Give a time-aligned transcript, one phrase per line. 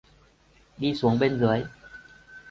[0.77, 1.63] Đi xuống bên dưới